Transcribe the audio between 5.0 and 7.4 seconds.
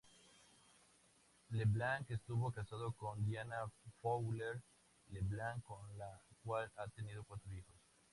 LeBlanc con la cual ha tenido